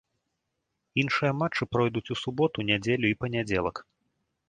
[1.01, 3.89] Іншыя матчы пройдуць у суботу, нядзелю і панядзелак.